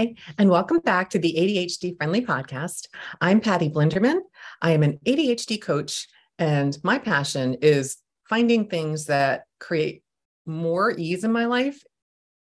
Hi, 0.00 0.14
and 0.38 0.48
welcome 0.48 0.78
back 0.78 1.10
to 1.10 1.18
the 1.18 1.34
ADHD 1.36 1.94
Friendly 1.94 2.24
Podcast. 2.24 2.86
I'm 3.20 3.38
Patty 3.38 3.68
Blinderman. 3.68 4.20
I 4.62 4.70
am 4.70 4.82
an 4.82 4.98
ADHD 5.04 5.60
coach, 5.60 6.08
and 6.38 6.78
my 6.82 6.98
passion 6.98 7.58
is 7.60 7.98
finding 8.26 8.66
things 8.66 9.04
that 9.06 9.42
create 9.58 10.02
more 10.46 10.94
ease 10.96 11.22
in 11.22 11.32
my 11.32 11.44
life. 11.44 11.84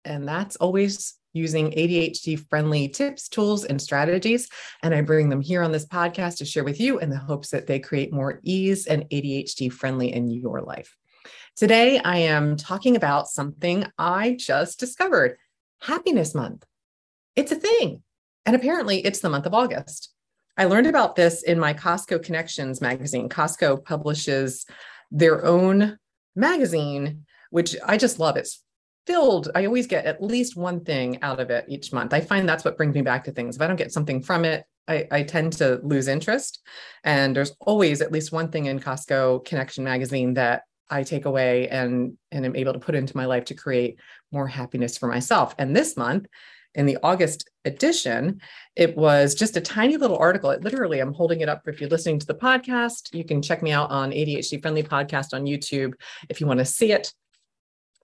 And 0.05 0.29
that's 0.29 0.55
always 0.55 1.15
using 1.33 1.73
ADHD 1.73 2.47
friendly 2.49 2.91
tips, 2.91 3.29
tools, 3.29 3.65
and 3.65 3.83
strategies. 3.83 4.49
And 4.85 4.95
I 4.95 5.01
bring 5.01 5.29
them 5.29 5.41
here 5.41 5.65
on 5.65 5.73
this 5.73 5.87
podcast 5.87 6.37
to 6.37 6.45
share 6.45 6.63
with 6.63 6.79
you 6.79 7.01
in 7.01 7.11
the 7.11 7.19
hopes 7.19 7.51
that 7.51 7.67
they 7.67 7.81
create 7.81 8.13
more 8.13 8.39
ease 8.45 8.87
and 8.87 9.03
ADHD 9.11 9.73
friendly 9.73 10.13
in 10.13 10.31
your 10.31 10.61
life. 10.61 10.97
Today, 11.57 11.99
I 11.99 12.19
am 12.19 12.57
talking 12.57 12.95
about 12.95 13.27
something 13.27 13.85
I 13.99 14.37
just 14.39 14.79
discovered 14.79 15.39
Happiness 15.81 16.37
Month. 16.37 16.65
It's 17.39 17.53
a 17.53 17.55
thing. 17.55 18.03
And 18.47 18.57
apparently, 18.57 18.99
it's 19.07 19.21
the 19.21 19.29
month 19.29 19.47
of 19.47 19.55
August. 19.55 20.13
I 20.57 20.65
learned 20.65 20.89
about 20.89 21.15
this 21.15 21.45
in 21.45 21.61
my 21.61 21.73
Costco 21.73 22.25
Connections 22.25 22.81
magazine. 22.81 23.29
Costco 23.29 23.85
publishes 23.85 24.67
their 25.13 25.45
own 25.45 25.99
magazine, 26.35 27.27
which 27.51 27.77
I 27.87 27.97
just 27.97 28.19
love. 28.19 28.37
It's 28.37 28.65
filled. 29.07 29.53
I 29.55 29.67
always 29.67 29.87
get 29.87 30.05
at 30.05 30.21
least 30.21 30.57
one 30.57 30.85
thing 30.85 31.23
out 31.23 31.39
of 31.39 31.51
it 31.51 31.65
each 31.69 31.93
month. 31.93 32.13
I 32.13 32.23
find 32.23 32.49
that's 32.49 32.65
what 32.65 32.77
brings 32.77 32.97
me 32.97 33.03
back 33.03 33.23
to 33.25 33.31
things. 33.31 33.55
If 33.55 33.63
I 33.63 33.69
don't 33.69 33.77
get 33.77 33.93
something 33.93 34.21
from 34.21 34.45
it, 34.45 34.65
I, 34.89 35.07
I 35.13 35.23
tend 35.23 35.53
to 35.55 35.79
lose 35.85 36.09
interest. 36.09 36.61
And 37.05 37.37
there's 37.37 37.55
always 37.61 38.01
at 38.01 38.11
least 38.11 38.33
one 38.33 38.51
thing 38.51 38.67
in 38.67 38.81
Costco 38.81 39.45
Connection 39.45 39.85
magazine 39.85 40.35
that 40.35 40.63
I 40.91 41.05
take 41.05 41.25
away 41.25 41.69
and 41.69 42.19
and 42.33 42.45
am 42.45 42.57
able 42.57 42.73
to 42.73 42.81
put 42.81 42.97
into 42.97 43.17
my 43.17 43.27
life 43.27 43.45
to 43.45 43.55
create 43.55 44.01
more 44.33 44.49
happiness 44.49 44.99
for 44.99 45.07
myself. 45.07 45.55
And 45.59 45.77
this 45.77 45.97
month, 45.97 46.27
in 46.75 46.87
the 46.87 46.99
August 47.03 47.49
edition, 47.65 48.41
it 48.77 48.97
was 48.97 49.35
just 49.35 49.57
a 49.57 49.61
tiny 49.61 49.97
little 49.97 50.19
article. 50.19 50.51
It 50.51 50.63
literally, 50.63 51.01
I'm 51.01 51.15
holding 51.15 51.41
it 51.41 51.49
up. 51.49 51.63
If 51.67 51.81
you're 51.81 51.91
listening 51.91 52.19
to 52.21 52.27
the 52.27 52.35
podcast, 52.35 53.15
you 53.15 53.25
can 53.25 53.43
check 53.43 53.63
me 53.63 53.73
out 53.73 53.91
on 53.91 54.11
ADHD 54.11 54.61
Friendly 54.61 54.83
Podcast 54.83 55.33
on 55.33 55.47
YouTube 55.47 55.95
if 56.29 56.41
you 56.41 56.47
want 56.47 56.59
to 56.59 56.65
see 56.65 56.93
it. 56.93 57.13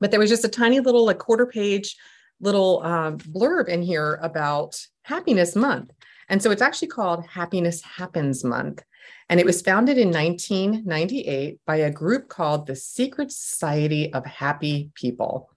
But 0.01 0.11
there 0.11 0.21
was 0.21 0.31
just 0.31 0.45
a 0.45 0.49
tiny 0.49 0.81
little, 0.81 1.05
like 1.05 1.19
quarter 1.19 1.47
page 1.47 1.97
little 2.41 2.81
uh, 2.85 3.13
blurb 3.13 3.69
in 3.69 3.83
here 3.83 4.19
about 4.23 4.77
Happiness 5.03 5.55
Month. 5.55 5.91
And 6.29 6.43
so 6.43 6.51
it's 6.51 6.63
actually 6.63 6.89
called 6.89 7.27
Happiness 7.27 7.83
Happens 7.83 8.45
Month. 8.45 8.83
And 9.29 9.41
it 9.41 9.47
was 9.47 9.63
founded 9.63 9.99
in 9.99 10.11
1998 10.11 11.61
by 11.67 11.77
a 11.77 11.91
group 11.91 12.29
called 12.29 12.67
the 12.67 12.77
Secret 12.77 13.31
Society 13.31 14.13
of 14.13 14.25
Happy 14.27 14.91
People. 14.95 15.51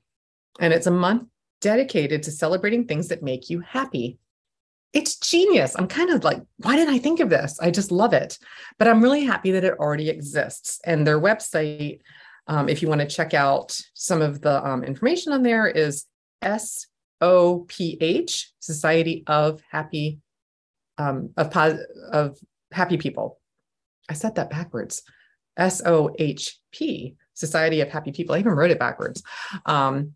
And 0.59 0.73
it's 0.73 0.87
a 0.87 0.91
month 0.91 1.27
dedicated 1.61 2.23
to 2.23 2.31
celebrating 2.31 2.85
things 2.85 3.07
that 3.07 3.23
make 3.23 3.49
you 3.49 3.59
happy. 3.61 4.17
It's 4.93 5.17
genius. 5.17 5.75
I'm 5.77 5.87
kind 5.87 6.09
of 6.09 6.23
like, 6.23 6.41
why 6.57 6.75
didn't 6.75 6.93
I 6.93 6.99
think 6.99 7.19
of 7.19 7.29
this? 7.29 7.59
I 7.59 7.71
just 7.71 7.91
love 7.91 8.13
it. 8.13 8.39
But 8.79 8.87
I'm 8.87 9.01
really 9.01 9.25
happy 9.25 9.51
that 9.51 9.63
it 9.63 9.77
already 9.79 10.09
exists. 10.09 10.79
And 10.85 11.05
their 11.05 11.19
website, 11.19 11.99
um, 12.47 12.69
if 12.69 12.81
you 12.81 12.87
want 12.87 13.01
to 13.01 13.07
check 13.07 13.33
out 13.33 13.79
some 13.93 14.21
of 14.21 14.41
the 14.41 14.65
um, 14.65 14.83
information 14.83 15.33
on 15.33 15.43
there, 15.43 15.67
is 15.67 16.05
SOPH, 16.41 16.85
Society 18.59 19.23
of 19.27 19.61
Happy 19.69 20.19
um, 20.97 21.31
of, 21.37 21.55
of 22.11 22.37
Happy 22.71 22.97
People. 22.97 23.39
I 24.09 24.13
said 24.13 24.35
that 24.35 24.49
backwards. 24.49 25.03
S 25.57 25.81
O 25.85 26.11
H 26.17 26.59
P, 26.71 27.15
Society 27.33 27.81
of 27.81 27.89
Happy 27.89 28.11
People. 28.11 28.35
I 28.35 28.39
even 28.39 28.53
wrote 28.53 28.71
it 28.71 28.79
backwards. 28.79 29.21
Um, 29.65 30.13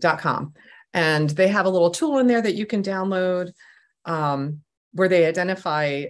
com. 0.00 0.54
And 0.94 1.30
they 1.30 1.48
have 1.48 1.66
a 1.66 1.70
little 1.70 1.90
tool 1.90 2.18
in 2.18 2.26
there 2.26 2.42
that 2.42 2.54
you 2.54 2.66
can 2.66 2.82
download 2.82 3.52
um, 4.04 4.60
where 4.92 5.08
they 5.08 5.26
identify 5.26 6.06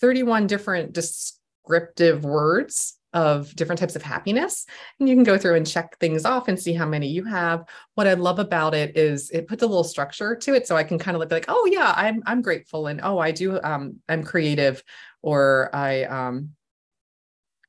31 0.00 0.46
different 0.46 0.92
descriptive 0.92 2.24
words 2.24 2.98
of 3.12 3.54
different 3.56 3.78
types 3.78 3.96
of 3.96 4.02
happiness. 4.02 4.66
And 4.98 5.08
you 5.08 5.14
can 5.14 5.24
go 5.24 5.36
through 5.36 5.56
and 5.56 5.66
check 5.66 5.98
things 5.98 6.24
off 6.24 6.48
and 6.48 6.58
see 6.58 6.72
how 6.72 6.86
many 6.86 7.08
you 7.08 7.24
have. 7.24 7.64
What 7.94 8.06
I 8.06 8.14
love 8.14 8.38
about 8.38 8.74
it 8.74 8.96
is 8.96 9.30
it 9.30 9.48
puts 9.48 9.62
a 9.62 9.66
little 9.66 9.84
structure 9.84 10.34
to 10.34 10.54
it. 10.54 10.66
So 10.66 10.76
I 10.76 10.84
can 10.84 10.98
kind 10.98 11.14
of 11.14 11.20
look 11.20 11.30
like, 11.30 11.44
oh 11.48 11.68
yeah, 11.70 11.92
I'm 11.94 12.22
I'm 12.26 12.40
grateful. 12.40 12.86
And 12.86 13.00
oh, 13.02 13.18
I 13.18 13.30
do 13.30 13.60
um 13.62 13.96
I'm 14.08 14.24
creative 14.24 14.82
or 15.20 15.70
I 15.74 16.04
um 16.04 16.50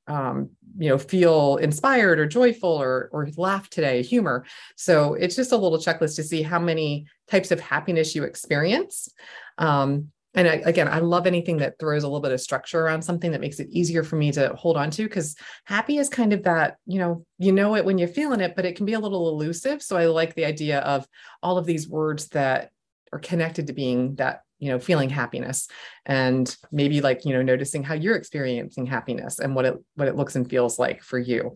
um, 0.08 0.50
you 0.78 0.90
know 0.90 0.98
feel 0.98 1.58
inspired 1.58 2.20
or 2.20 2.26
joyful 2.26 2.70
or 2.70 3.10
or 3.12 3.30
laugh 3.38 3.70
today 3.70 4.02
humor. 4.02 4.46
So 4.76 5.14
it's 5.14 5.36
just 5.36 5.52
a 5.52 5.58
little 5.58 5.78
checklist 5.78 6.16
to 6.18 6.24
see 6.24 6.42
how 6.42 6.60
many 6.60 7.08
types 7.30 7.52
of 7.52 7.60
happiness 7.60 8.16
you 8.16 8.24
experience. 8.24 9.10
Um, 9.58 10.12
and 10.36 10.48
I, 10.48 10.56
again 10.66 10.88
i 10.88 11.00
love 11.00 11.28
anything 11.28 11.58
that 11.58 11.78
throws 11.80 12.04
a 12.04 12.08
little 12.08 12.22
bit 12.22 12.32
of 12.32 12.42
structure 12.42 12.82
around 12.82 13.02
something 13.02 13.32
that 13.32 13.42
makes 13.42 13.60
it 13.60 13.70
easier 13.70 14.04
for 14.04 14.16
me 14.16 14.32
to 14.32 14.54
hold 14.56 14.78
on 14.78 14.90
to 14.92 15.04
because 15.04 15.36
happy 15.66 15.98
is 15.98 16.10
kind 16.10 16.34
of 16.34 16.44
that 16.44 16.78
you 16.86 17.00
know 17.00 17.26
you 17.38 17.52
know 17.52 17.76
it 17.76 17.86
when 17.86 17.98
you're 17.98 18.08
feeling 18.08 18.42
it 18.42 18.56
but 18.56 18.66
it 18.66 18.76
can 18.76 18.86
be 18.86 18.94
a 18.94 19.00
little 19.00 19.30
elusive. 19.30 19.82
So 19.82 19.98
i 19.98 20.06
like 20.06 20.34
the 20.34 20.46
idea 20.46 20.80
of 20.80 21.08
all 21.42 21.58
of 21.58 21.66
these 21.66 21.88
words 21.88 22.30
that 22.30 22.72
are 23.12 23.20
connected 23.20 23.68
to 23.68 23.74
being 23.74 24.16
that 24.16 24.42
you 24.64 24.70
know 24.70 24.80
feeling 24.80 25.10
happiness 25.10 25.68
and 26.06 26.56
maybe 26.72 27.02
like 27.02 27.26
you 27.26 27.34
know 27.34 27.42
noticing 27.42 27.84
how 27.84 27.94
you're 27.94 28.16
experiencing 28.16 28.86
happiness 28.86 29.40
and 29.40 29.54
what 29.56 29.66
it 29.66 29.76
what 29.96 30.08
it 30.08 30.16
looks 30.16 30.38
and 30.38 30.50
feels 30.50 30.80
like 30.80 31.04
for 31.04 31.20
you. 31.20 31.56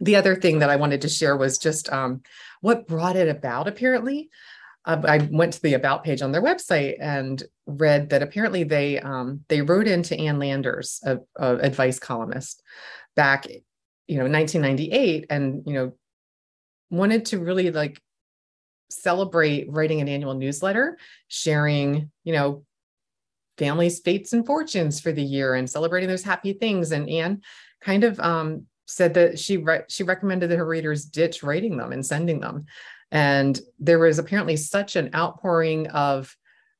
The 0.00 0.16
other 0.16 0.34
thing 0.34 0.60
that 0.60 0.70
i 0.70 0.76
wanted 0.76 1.02
to 1.02 1.08
share 1.08 1.36
was 1.36 1.58
just 1.58 1.92
um, 1.92 2.22
what 2.62 2.88
brought 2.88 3.16
it 3.16 3.28
about 3.28 3.68
apparently. 3.68 4.30
Uh, 4.86 5.02
i 5.06 5.28
went 5.30 5.52
to 5.52 5.62
the 5.62 5.74
about 5.74 6.02
page 6.04 6.22
on 6.22 6.32
their 6.32 6.42
website 6.42 6.96
and 7.00 7.42
read 7.66 8.08
that 8.10 8.22
apparently 8.22 8.64
they 8.64 8.98
um, 9.00 9.44
they 9.48 9.60
wrote 9.60 9.88
into 9.88 10.18
ann 10.18 10.38
landers 10.38 11.00
a, 11.04 11.18
a 11.36 11.56
advice 11.56 11.98
columnist 11.98 12.62
back 13.16 13.46
you 14.06 14.16
know 14.16 14.28
1998 14.28 15.26
and 15.28 15.62
you 15.66 15.74
know 15.74 15.92
wanted 16.90 17.26
to 17.26 17.38
really 17.38 17.70
like 17.70 18.00
celebrate 18.90 19.70
writing 19.70 20.00
an 20.00 20.08
annual 20.08 20.34
newsletter, 20.34 20.98
sharing, 21.28 22.10
you 22.24 22.32
know, 22.32 22.64
families' 23.58 24.00
fates 24.00 24.32
and 24.32 24.44
fortunes 24.46 25.00
for 25.00 25.12
the 25.12 25.22
year 25.22 25.54
and 25.54 25.68
celebrating 25.68 26.08
those 26.08 26.22
happy 26.22 26.52
things. 26.52 26.92
And 26.92 27.08
Anne 27.08 27.42
kind 27.80 28.04
of 28.04 28.20
um, 28.20 28.66
said 28.86 29.14
that 29.14 29.38
she 29.38 29.56
re- 29.56 29.84
she 29.88 30.02
recommended 30.02 30.50
that 30.50 30.58
her 30.58 30.66
readers 30.66 31.04
ditch 31.04 31.42
writing 31.42 31.76
them 31.76 31.92
and 31.92 32.04
sending 32.04 32.40
them. 32.40 32.66
And 33.10 33.58
there 33.78 33.98
was 33.98 34.18
apparently 34.18 34.56
such 34.56 34.96
an 34.96 35.10
outpouring 35.14 35.86
of 35.88 36.36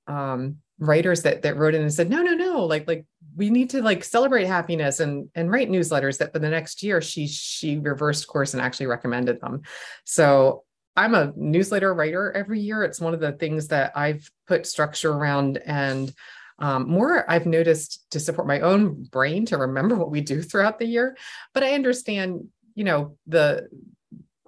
um, 0.07 0.59
writers 0.79 1.23
that 1.23 1.43
that 1.43 1.57
wrote 1.57 1.75
in 1.75 1.83
and 1.83 1.93
said, 1.93 2.11
no, 2.11 2.23
no, 2.23 2.35
no, 2.35 2.65
like 2.65 2.87
like 2.87 3.07
we 3.37 3.51
need 3.51 3.71
to 3.71 3.83
like 3.83 4.05
celebrate 4.05 4.45
happiness 4.45 5.01
and 5.01 5.29
and 5.35 5.51
write 5.51 5.71
newsletters. 5.71 6.19
That 6.19 6.33
for 6.33 6.39
the 6.39 6.51
next 6.51 6.83
year, 6.83 7.01
she 7.01 7.27
she 7.27 7.79
reversed 7.79 8.27
course 8.27 8.55
and 8.55 8.63
actually 8.63 8.87
recommended 8.87 9.41
them. 9.41 9.63
So 10.05 10.65
I'm 10.97 11.15
a 11.15 11.33
newsletter 11.37 11.93
writer 11.95 12.33
every 12.33 12.61
year. 12.61 12.83
It's 12.83 13.01
one 13.01 13.15
of 13.15 13.21
the 13.21 13.33
things 13.33 13.69
that 13.69 13.93
I've 13.97 14.29
put 14.47 14.67
structure 14.67 15.13
around 15.13 15.59
and 15.59 16.13
um, 16.59 16.89
more 16.89 17.31
I've 17.31 17.47
noticed 17.47 18.11
to 18.13 18.21
support 18.21 18.47
my 18.47 18.61
own 18.61 19.05
brain 19.05 19.45
to 19.47 19.59
remember 19.59 19.95
what 19.95 20.11
we 20.11 20.23
do 20.23 20.43
throughout 20.43 20.79
the 20.79 20.87
year. 20.87 21.17
But 21.53 21.63
I 21.63 21.75
understand, 21.75 22.49
you 22.75 22.85
know, 22.85 23.17
the 23.27 23.69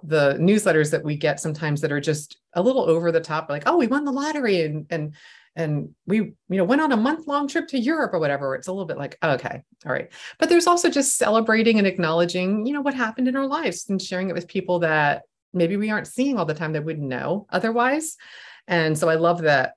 the 0.01 0.35
newsletters 0.39 0.91
that 0.91 1.03
we 1.03 1.17
get 1.17 1.41
sometimes 1.41 1.81
that 1.81 1.91
are 1.91 1.99
just 1.99 2.37
a 2.53 2.61
little 2.61 2.89
over 2.89 3.11
the 3.11 3.19
top, 3.19 3.49
like, 3.49 3.63
oh, 3.65 3.77
we 3.77 3.87
won 3.87 4.05
the 4.05 4.11
lottery 4.11 4.61
and 4.61 4.87
and 4.89 5.13
and 5.55 5.93
we 6.07 6.17
you 6.17 6.35
know 6.49 6.63
went 6.63 6.81
on 6.81 6.91
a 6.91 6.97
month 6.97 7.27
long 7.27 7.47
trip 7.47 7.67
to 7.67 7.79
Europe 7.79 8.13
or 8.13 8.19
whatever. 8.19 8.55
It's 8.55 8.67
a 8.67 8.71
little 8.71 8.85
bit 8.85 8.97
like, 8.97 9.17
okay, 9.23 9.61
all 9.85 9.91
right. 9.91 10.11
But 10.39 10.49
there's 10.49 10.67
also 10.67 10.89
just 10.89 11.17
celebrating 11.17 11.77
and 11.77 11.85
acknowledging, 11.85 12.65
you 12.65 12.73
know, 12.73 12.81
what 12.81 12.95
happened 12.95 13.27
in 13.27 13.35
our 13.35 13.47
lives 13.47 13.87
and 13.89 14.01
sharing 14.01 14.29
it 14.29 14.35
with 14.35 14.47
people 14.47 14.79
that 14.79 15.23
maybe 15.53 15.77
we 15.77 15.89
aren't 15.89 16.07
seeing 16.07 16.37
all 16.37 16.45
the 16.45 16.53
time 16.53 16.73
that 16.73 16.85
wouldn't 16.85 17.07
know 17.07 17.47
otherwise. 17.49 18.17
And 18.67 18.97
so 18.97 19.09
I 19.09 19.15
love 19.15 19.41
that 19.41 19.73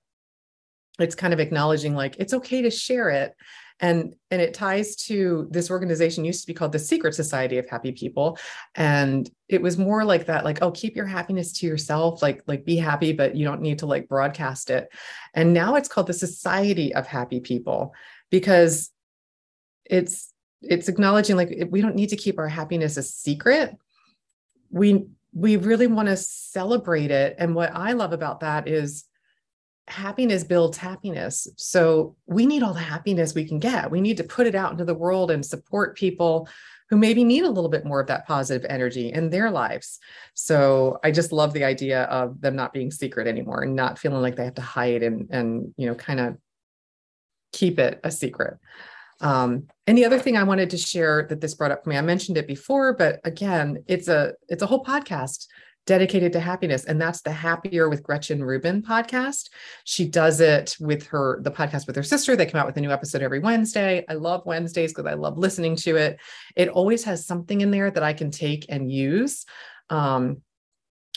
it's 0.99 1.15
kind 1.15 1.33
of 1.33 1.41
acknowledging 1.41 1.95
like 1.95 2.17
it's 2.19 2.35
okay 2.35 2.63
to 2.63 2.71
share 2.71 3.11
it. 3.11 3.35
And 3.81 4.15
and 4.31 4.41
it 4.41 4.55
ties 4.55 4.95
to 5.07 5.49
this 5.51 5.71
organization 5.71 6.25
used 6.25 6.43
to 6.43 6.47
be 6.47 6.55
called 6.55 6.73
the 6.73 6.79
secret 6.79 7.15
society 7.15 7.59
of 7.59 7.69
happy 7.69 7.91
people. 7.93 8.39
And 8.75 9.29
it 9.49 9.61
was 9.61 9.79
more 9.79 10.05
like 10.05 10.27
that 10.27 10.45
like 10.45 10.63
oh 10.63 10.71
keep 10.71 10.95
your 10.95 11.07
happiness 11.07 11.53
to 11.55 11.67
yourself 11.67 12.23
like 12.23 12.43
like 12.47 12.65
be 12.65 12.77
happy 12.77 13.13
but 13.13 13.35
you 13.35 13.45
don't 13.45 13.63
need 13.63 13.81
to 13.81 13.87
like 13.87 14.09
broadcast 14.09 14.71
it. 14.71 14.89
And 15.35 15.53
now 15.53 15.75
it's 15.75 15.89
called 15.89 16.07
the 16.07 16.13
society 16.13 16.95
of 16.95 17.07
happy 17.07 17.41
people 17.41 17.95
because 18.31 18.91
it's 19.87 20.33
it's 20.61 20.89
acknowledging 20.89 21.37
like 21.37 21.67
we 21.71 21.81
don't 21.81 21.97
need 21.97 22.11
to 22.11 22.17
keep 22.17 22.39
our 22.39 22.49
happiness 22.49 22.97
a 22.97 23.03
secret. 23.03 23.77
We 24.71 25.07
we 25.35 25.57
really 25.57 25.87
want 25.87 26.09
to 26.09 26.17
celebrate 26.17 27.11
it. 27.11 27.37
And 27.39 27.55
what 27.55 27.71
I 27.75 27.93
love 27.93 28.13
about 28.13 28.41
that 28.41 28.69
is 28.69 29.05
happiness 29.89 30.45
builds 30.45 30.79
happiness. 30.79 31.49
So 31.57 32.17
we 32.27 32.47
need 32.47 32.63
all 32.63 32.75
the 32.75 32.81
happiness 32.81 33.35
we 33.35 33.47
can 33.47 33.59
get. 33.59 33.91
We 33.91 34.01
need 34.01 34.19
to 34.19 34.25
put 34.25 34.47
it 34.47 34.55
out 34.55 34.73
into 34.73 34.85
the 34.85 34.95
world 34.95 35.31
and 35.31 35.45
support 35.45 35.97
people 35.97 36.49
who 36.89 36.97
maybe 36.99 37.25
need 37.25 37.45
a 37.45 37.51
little 37.51 37.71
bit 37.71 37.87
more 37.87 38.01
of 38.01 38.07
that 38.09 38.27
positive 38.27 38.67
energy 38.69 39.13
in 39.13 39.31
their 39.31 39.51
lives. 39.51 39.99
So 40.35 40.99
I 41.03 41.11
just 41.11 41.33
love 41.33 41.55
the 41.55 41.65
idea 41.65 42.03
of 42.03 42.41
them 42.41 42.55
not 42.55 42.75
being 42.75 42.91
secret 42.91 43.27
anymore 43.27 43.63
and 43.63 43.75
not 43.75 43.99
feeling 43.99 44.21
like 44.21 44.37
they 44.37 44.45
have 44.45 44.57
to 44.57 44.63
hide 44.63 45.03
and 45.03 45.29
and 45.31 45.73
you 45.79 45.87
know 45.87 45.95
kind 45.95 46.21
of 46.21 46.37
keep 47.53 47.79
it 47.79 47.99
a 48.05 48.11
secret. 48.11 48.59
Um, 49.23 49.69
and 49.87 49.97
the 49.97 50.05
other 50.05 50.19
thing 50.19 50.37
I 50.37 50.43
wanted 50.43 50.71
to 50.71 50.79
share 50.79 51.27
that 51.29 51.41
this 51.41 51.55
brought 51.55 51.71
up 51.71 51.85
for 51.85 51.91
me, 51.91 51.97
I 51.97 52.03
mentioned 52.03 52.37
it 52.37 52.47
before, 52.47 52.93
but 52.93 53.21
again, 53.25 53.85
it's 53.87 54.09
a 54.09 54.33
it's 54.49 54.63
a 54.63 54.67
whole 54.67 54.85
podcast 54.85 55.47
dedicated 55.85 56.33
to 56.33 56.39
happiness 56.39 56.85
and 56.85 57.01
that's 57.01 57.23
the 57.23 57.33
happier 57.33 57.89
with 57.89 58.03
gretchen 58.03 58.43
rubin 58.43 58.83
podcast. 58.83 59.49
She 59.85 60.09
does 60.09 60.41
it 60.41 60.77
with 60.79 61.07
her 61.09 61.41
the 61.43 61.51
podcast 61.51 61.87
with 61.87 61.97
her 61.97 62.03
sister. 62.03 62.37
They 62.37 62.47
come 62.47 62.61
out 62.61 62.67
with 62.67 62.77
a 62.77 62.81
new 62.81 62.93
episode 62.93 63.23
every 63.23 63.41
wednesday. 63.41 64.05
I 64.09 64.15
love 64.15 64.43
wednesdays 64.47 64.93
because 64.93 65.11
i 65.11 65.15
love 65.15 65.39
listening 65.39 65.77
to 65.77 65.97
it. 65.97 66.21
It 66.55 66.69
always 66.69 67.05
has 67.05 67.27
something 67.27 67.61
in 67.61 67.71
there 67.71 67.91
that 67.91 68.03
i 68.03 68.13
can 68.13 68.31
take 68.31 68.67
and 68.69 68.91
use. 68.91 69.45
Um, 69.91 70.43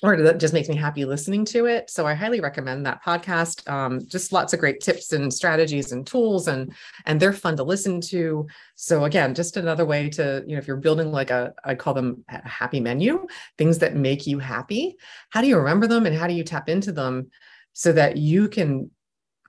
or 0.03 0.17
that 0.21 0.39
just 0.39 0.53
makes 0.53 0.67
me 0.67 0.75
happy 0.75 1.05
listening 1.05 1.45
to 1.45 1.67
it. 1.67 1.89
So 1.89 2.05
I 2.05 2.13
highly 2.13 2.41
recommend 2.41 2.85
that 2.85 3.03
podcast. 3.03 3.67
Um, 3.69 4.05
just 4.05 4.33
lots 4.33 4.51
of 4.53 4.59
great 4.59 4.81
tips 4.81 5.13
and 5.13 5.33
strategies 5.33 5.93
and 5.93 6.05
tools, 6.05 6.47
and 6.49 6.73
and 7.05 7.19
they're 7.19 7.33
fun 7.33 7.55
to 7.57 7.63
listen 7.63 8.01
to. 8.01 8.45
So 8.75 9.05
again, 9.05 9.33
just 9.33 9.55
another 9.55 9.85
way 9.85 10.09
to 10.09 10.43
you 10.45 10.55
know 10.55 10.59
if 10.59 10.67
you're 10.67 10.77
building 10.77 11.11
like 11.11 11.31
a 11.31 11.53
I 11.63 11.75
call 11.75 11.93
them 11.93 12.25
a 12.27 12.47
happy 12.47 12.81
menu, 12.81 13.25
things 13.57 13.79
that 13.79 13.95
make 13.95 14.27
you 14.27 14.37
happy. 14.39 14.97
How 15.29 15.41
do 15.41 15.47
you 15.47 15.57
remember 15.57 15.87
them 15.87 16.05
and 16.05 16.15
how 16.15 16.27
do 16.27 16.33
you 16.33 16.43
tap 16.43 16.67
into 16.67 16.91
them 16.91 17.29
so 17.71 17.93
that 17.93 18.17
you 18.17 18.49
can 18.49 18.91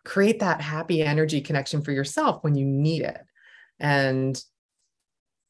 create 0.04 0.38
that 0.38 0.60
happy 0.60 1.02
energy 1.02 1.40
connection 1.40 1.82
for 1.82 1.90
yourself 1.90 2.44
when 2.44 2.54
you 2.54 2.64
need 2.64 3.02
it, 3.02 3.18
and 3.80 4.40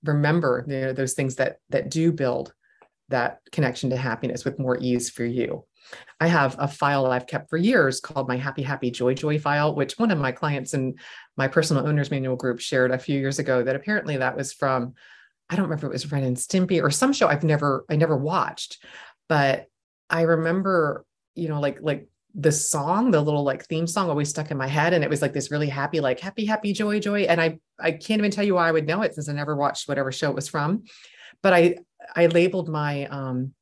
remember 0.04 0.64
you 0.68 0.80
know, 0.80 0.92
those 0.94 1.12
things 1.12 1.34
that 1.34 1.58
that 1.68 1.90
do 1.90 2.12
build 2.12 2.54
that 3.08 3.38
connection 3.52 3.90
to 3.90 3.96
happiness 3.96 4.44
with 4.44 4.58
more 4.58 4.78
ease 4.80 5.10
for 5.10 5.24
you. 5.24 5.64
I 6.20 6.26
have 6.26 6.56
a 6.58 6.66
file 6.66 7.06
I've 7.06 7.26
kept 7.26 7.48
for 7.48 7.56
years 7.56 8.00
called 8.00 8.28
my 8.28 8.36
Happy 8.36 8.62
Happy 8.62 8.90
Joy 8.90 9.14
Joy 9.14 9.38
file, 9.38 9.74
which 9.74 9.98
one 9.98 10.10
of 10.10 10.18
my 10.18 10.32
clients 10.32 10.74
in 10.74 10.94
my 11.36 11.48
personal 11.48 11.86
owners 11.86 12.10
manual 12.10 12.36
group 12.36 12.60
shared 12.60 12.90
a 12.90 12.98
few 12.98 13.18
years 13.18 13.38
ago 13.38 13.62
that 13.62 13.76
apparently 13.76 14.16
that 14.16 14.36
was 14.36 14.52
from 14.52 14.94
I 15.48 15.54
don't 15.54 15.66
remember 15.66 15.86
if 15.86 15.90
it 15.90 15.94
was 15.94 16.10
Ren 16.10 16.24
and 16.24 16.36
Stimpy 16.36 16.82
or 16.82 16.90
some 16.90 17.12
show 17.12 17.28
I've 17.28 17.44
never 17.44 17.84
I 17.88 17.96
never 17.96 18.16
watched, 18.16 18.84
but 19.28 19.66
I 20.10 20.22
remember, 20.22 21.04
you 21.34 21.48
know, 21.48 21.60
like 21.60 21.78
like 21.80 22.08
the 22.34 22.52
song, 22.52 23.10
the 23.10 23.20
little 23.20 23.44
like 23.44 23.64
theme 23.64 23.86
song 23.86 24.10
always 24.10 24.28
stuck 24.28 24.50
in 24.50 24.58
my 24.58 24.66
head. 24.66 24.92
And 24.92 25.02
it 25.02 25.10
was 25.10 25.22
like 25.22 25.32
this 25.32 25.50
really 25.50 25.68
happy, 25.68 26.00
like 26.00 26.20
happy, 26.20 26.44
happy, 26.44 26.72
joy, 26.72 27.00
joy. 27.00 27.22
And 27.22 27.40
I 27.40 27.58
I 27.78 27.92
can't 27.92 28.18
even 28.18 28.30
tell 28.30 28.44
you 28.44 28.54
why 28.54 28.68
I 28.68 28.72
would 28.72 28.86
know 28.86 29.02
it 29.02 29.14
since 29.14 29.28
I 29.28 29.32
never 29.32 29.56
watched 29.56 29.88
whatever 29.88 30.10
show 30.10 30.30
it 30.30 30.36
was 30.36 30.48
from. 30.48 30.84
But 31.42 31.52
I 31.52 31.76
I 32.14 32.26
labeled 32.26 32.68
my 32.68 33.06
um 33.06 33.52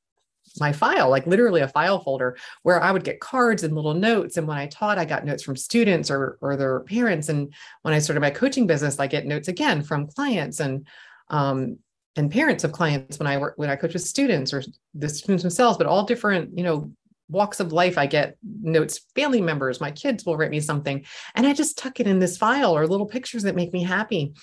my 0.61 0.73
file, 0.73 1.11
like 1.11 1.26
literally 1.26 1.62
a 1.62 1.69
file 1.69 2.00
folder 2.00 2.37
where 2.62 2.81
I 2.81 2.93
would 2.93 3.05
get 3.05 3.20
cards 3.20 3.64
and 3.64 3.75
little 3.75 3.94
notes. 3.94 4.37
And 4.37 4.46
when 4.46 4.58
I 4.58 4.67
taught, 4.67 4.99
I 4.99 5.05
got 5.05 5.25
notes 5.25 5.43
from 5.43 5.56
students 5.56 6.11
or, 6.11 6.38
or 6.41 6.56
their 6.56 6.81
parents. 6.81 7.29
And 7.29 7.52
when 7.82 7.94
I 7.94 7.99
started 7.99 8.20
my 8.20 8.31
coaching 8.31 8.67
business, 8.67 9.00
I 9.00 9.06
get 9.06 9.26
notes 9.26 9.49
again 9.49 9.82
from 9.82 10.06
clients 10.06 10.61
and 10.61 10.87
um, 11.29 11.79
and 12.17 12.31
parents 12.31 12.62
of 12.62 12.70
clients 12.70 13.19
when 13.19 13.26
I 13.26 13.38
work 13.38 13.55
when 13.56 13.70
I 13.70 13.76
coach 13.76 13.94
with 13.94 14.02
students 14.02 14.52
or 14.52 14.62
the 14.94 15.08
students 15.08 15.43
themselves, 15.43 15.79
but 15.79 15.87
all 15.87 16.05
different, 16.05 16.56
you 16.56 16.62
know, 16.62 16.93
walks 17.29 17.58
of 17.58 17.73
life. 17.73 17.99
I 17.99 18.06
get 18.06 18.37
notes, 18.43 19.00
family 19.17 19.41
members, 19.41 19.81
my 19.81 19.91
kids 19.91 20.25
will 20.25 20.37
write 20.37 20.50
me 20.50 20.61
something, 20.61 21.05
and 21.35 21.46
I 21.46 21.52
just 21.52 21.76
tuck 21.76 21.99
it 21.99 22.06
in 22.06 22.20
this 22.20 22.37
file 22.37 22.76
or 22.76 22.87
little 22.87 23.06
pictures 23.06 23.43
that 23.43 23.56
make 23.56 23.73
me 23.73 23.82
happy 23.82 24.35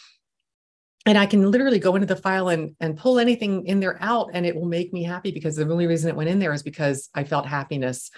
and 1.06 1.18
I 1.18 1.26
can 1.26 1.50
literally 1.50 1.80
go 1.80 1.96
into 1.96 2.06
the 2.06 2.16
file 2.16 2.50
and, 2.50 2.76
and 2.80 2.98
pull 2.98 3.20
anything 3.20 3.66
in 3.66 3.80
there 3.80 3.98
out 4.02 4.30
and 4.34 4.46
it 4.46 4.56
will 4.56 4.68
make 4.68 4.94
me 4.94 5.04
happy 5.04 5.32
because 5.32 5.56
the 5.56 5.70
only 5.70 5.88
reason 5.88 6.10
it 6.10 6.16
went 6.16 6.30
in 6.30 6.40
there 6.40 6.54
is 6.54 6.64
because 6.64 7.10
I 7.16 7.24
felt 7.24 7.48
happiness 7.48 8.12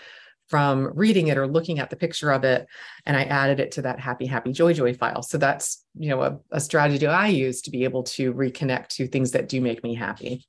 from 0.49 0.91
reading 0.93 1.27
it 1.27 1.37
or 1.37 1.47
looking 1.47 1.79
at 1.79 1.89
the 1.89 1.95
picture 1.95 2.31
of 2.31 2.43
it 2.43 2.67
and 3.05 3.15
I 3.15 3.23
added 3.23 3.61
it 3.61 3.71
to 3.73 3.83
that 3.83 3.99
happy 3.99 4.25
happy 4.25 4.51
joy 4.51 4.73
joy 4.73 4.93
file. 4.93 5.21
So 5.21 5.37
that's, 5.37 5.83
you 5.97 6.09
know, 6.09 6.21
a, 6.21 6.37
a 6.51 6.59
strategy 6.59 7.07
I 7.07 7.27
use 7.27 7.61
to 7.61 7.71
be 7.71 7.85
able 7.85 8.03
to 8.03 8.33
reconnect 8.33 8.89
to 8.89 9.07
things 9.07 9.31
that 9.31 9.47
do 9.47 9.61
make 9.61 9.83
me 9.83 9.95
happy. 9.95 10.45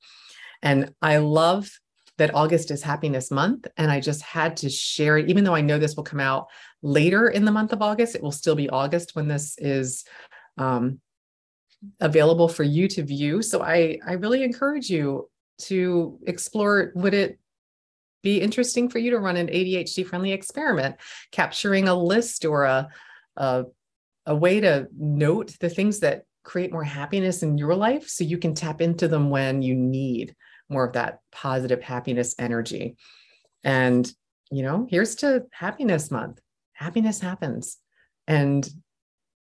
And 0.61 0.93
I 1.01 1.17
love 1.17 1.69
that 2.17 2.35
August 2.35 2.71
is 2.71 2.83
happiness 2.83 3.31
month 3.31 3.67
and 3.77 3.89
I 3.89 3.99
just 3.99 4.21
had 4.21 4.57
to 4.57 4.69
share 4.69 5.17
it 5.17 5.29
even 5.29 5.43
though 5.43 5.55
I 5.55 5.61
know 5.61 5.79
this 5.79 5.95
will 5.95 6.03
come 6.03 6.19
out 6.19 6.47
later 6.81 7.29
in 7.29 7.45
the 7.45 7.51
month 7.51 7.71
of 7.71 7.81
August, 7.81 8.15
it 8.15 8.21
will 8.21 8.31
still 8.31 8.55
be 8.55 8.69
August 8.69 9.15
when 9.15 9.27
this 9.27 9.55
is 9.57 10.03
um, 10.57 10.99
available 11.99 12.47
for 12.47 12.63
you 12.63 12.87
to 12.89 13.03
view. 13.03 13.41
So 13.41 13.61
I, 13.61 13.99
I 14.05 14.13
really 14.13 14.43
encourage 14.43 14.89
you 14.89 15.29
to 15.59 16.19
explore 16.27 16.91
would 16.95 17.13
it 17.13 17.39
be 18.23 18.41
interesting 18.41 18.89
for 18.89 18.97
you 18.97 19.11
to 19.11 19.19
run 19.19 19.37
an 19.37 19.47
ADHD 19.47 20.05
friendly 20.05 20.31
experiment, 20.31 20.95
capturing 21.31 21.87
a 21.87 21.95
list 21.95 22.43
or 22.43 22.63
a, 22.63 22.89
a, 23.37 23.65
a 24.25 24.35
way 24.35 24.59
to 24.59 24.87
note 24.97 25.53
the 25.59 25.69
things 25.69 25.99
that 25.99 26.23
create 26.43 26.71
more 26.71 26.83
happiness 26.83 27.43
in 27.43 27.57
your 27.57 27.75
life 27.75 28.09
so 28.09 28.23
you 28.23 28.37
can 28.37 28.55
tap 28.55 28.81
into 28.81 29.07
them 29.07 29.29
when 29.29 29.61
you 29.61 29.75
need 29.75 30.35
more 30.69 30.87
of 30.87 30.93
that 30.93 31.19
positive 31.31 31.81
happiness 31.81 32.33
energy. 32.39 32.97
And, 33.63 34.11
you 34.51 34.63
know, 34.63 34.87
here's 34.89 35.15
to 35.15 35.43
happiness 35.51 36.09
month. 36.09 36.39
Happiness 36.73 37.19
happens. 37.19 37.77
And 38.27 38.67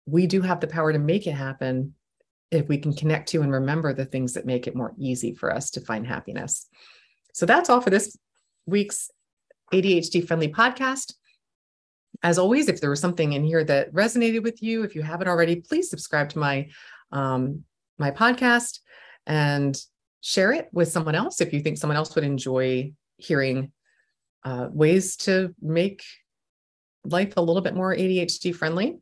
we 0.07 0.27
do 0.27 0.43
have 0.43 0.61
the 0.61 0.67
power 0.67 0.93
to 0.93 0.99
make 0.99 1.27
it 1.27 1.33
happen 1.33 1.95
if 2.53 2.69
we 2.69 2.79
can 2.79 2.93
connect 2.95 3.31
to 3.31 3.43
and 3.43 3.51
remember 3.51 3.93
the 3.93 4.05
things 4.05 4.35
that 4.35 4.47
make 4.47 4.67
it 4.67 4.77
more 4.77 4.95
easy 4.99 5.35
for 5.35 5.53
us 5.53 5.71
to 5.71 5.81
find 5.81 6.07
happiness. 6.07 6.69
So 7.33 7.47
that's 7.47 7.71
all 7.71 7.81
for 7.81 7.91
this 7.91 8.17
week's 8.67 9.11
ADHD 9.73 10.27
friendly 10.27 10.49
podcast. 10.49 11.15
As 12.23 12.39
always, 12.39 12.69
if 12.69 12.81
there 12.81 12.91
was 12.91 13.01
something 13.01 13.33
in 13.33 13.43
here 13.43 13.65
that 13.65 13.93
resonated 13.93 14.43
with 14.43 14.63
you, 14.63 14.85
if 14.85 14.95
you 14.95 15.03
haven't 15.03 15.29
already, 15.29 15.57
please 15.57 15.91
subscribe 15.91 16.29
to 16.31 16.39
my 16.39 16.69
um, 17.11 17.65
my 17.99 18.11
podcast 18.11 18.81
and 19.27 19.77
share 20.21 20.53
it 20.53 20.69
with 20.73 20.89
someone 20.89 21.15
else 21.15 21.41
if 21.41 21.53
you 21.53 21.61
think 21.61 21.79
someone 21.79 21.97
else 21.97 22.15
would 22.15 22.25
enjoy 22.25 22.93
hearing 23.17 23.73
uh, 24.45 24.69
ways 24.71 25.17
to 25.17 25.55
make 25.61 26.03
life 27.05 27.35
a 27.37 27.43
little 27.43 27.63
bit 27.63 27.75
more 27.75 27.95
ADHD 27.95 28.55
friendly. 28.55 28.99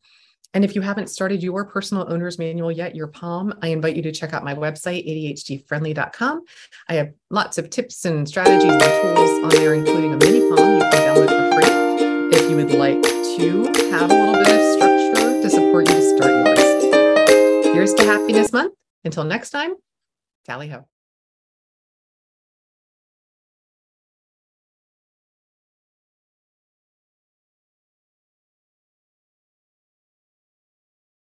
And 0.53 0.65
if 0.65 0.75
you 0.75 0.81
haven't 0.81 1.09
started 1.09 1.43
your 1.43 1.65
personal 1.65 2.07
owner's 2.09 2.39
manual 2.39 2.73
yet, 2.73 2.97
your 2.97 3.07
POM, 3.07 3.55
I 3.63 3.69
invite 3.69 3.97
you 3.97 4.03
to 4.03 4.13
check 4.13 4.33
out 4.33 4.45
my 4.45 4.55
website, 4.55 5.07
ADHDfriendly.com. 5.09 6.43
I 6.89 6.95
have 6.95 7.13
lots 7.31 7.59
of 7.59 7.71
tips 7.71 8.05
and 8.05 8.29
strategies 8.29 8.73
and 8.73 8.81
tools 8.81 9.45
on 9.45 9.49
there, 9.51 9.75
including 9.75 10.13
a 10.13 10.17
mini 10.17 10.41
POM 10.49 10.75
you 10.75 10.81
can 10.81 10.91
download 10.93 11.29
for 11.29 11.61
free 11.61 12.37
if 12.37 12.51
you 12.51 12.57
would 12.57 12.73
like 12.73 13.01
to 13.03 13.91
have 13.91 14.11
a 14.11 14.15
little 14.15 14.35
bit 14.35 14.49
of 14.49 14.75
structure 14.75 15.43
to 15.43 15.51
support 15.51 15.89
you 15.89 15.95
to 15.95 16.17
start 16.17 16.47
yours. 16.47 17.65
Here's 17.67 17.95
to 17.95 18.05
Happiness 18.05 18.53
Month. 18.53 18.75
Until 19.05 19.25
next 19.25 19.51
time, 19.51 19.75
tally 20.45 20.69
ho. 20.69 20.87